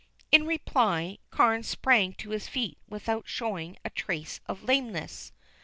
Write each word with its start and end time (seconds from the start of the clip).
In 0.31 0.47
reply 0.47 1.19
Carne 1.29 1.61
sprang 1.61 2.13
to 2.13 2.31
his 2.31 2.47
feet 2.47 2.79
without 2.89 3.27
showing 3.27 3.77
a 3.85 3.91
trace 3.91 4.41
of 4.47 4.63
lameness. 4.63 5.31